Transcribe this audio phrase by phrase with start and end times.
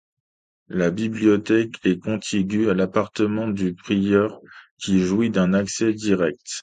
[0.69, 4.41] La bibliothèque est contigüe à l'appartement du prieur
[4.79, 6.47] qui jouit d'un accès direct.